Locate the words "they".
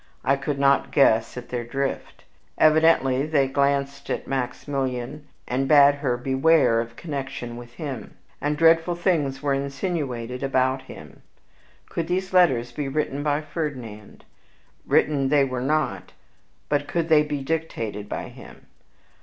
3.27-3.47, 15.29-15.43, 17.07-17.21